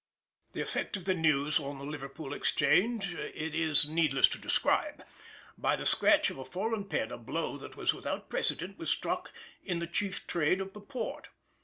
[0.53, 5.05] The effect of the news on the Liverpool Exchange it is needless to describe.
[5.59, 9.31] By the scratch of a foreign pen a blow that was without precedent was struck
[9.69, 11.27] at the chief trade of the port.